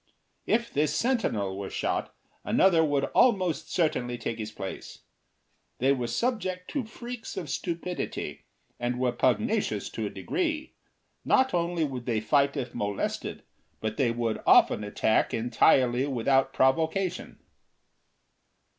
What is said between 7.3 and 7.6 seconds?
of